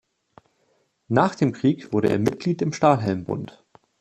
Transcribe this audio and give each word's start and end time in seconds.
Nach 1.09 1.35
dem 1.35 1.51
Krieg 1.53 1.93
wurde 1.93 2.09
er 2.09 2.17
Mitglied 2.17 2.63
im 2.63 2.73
Stahlhelm-Bund. 2.73 3.63